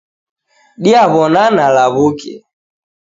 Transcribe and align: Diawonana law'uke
Diawonana 0.83 1.65
law'uke 1.75 2.33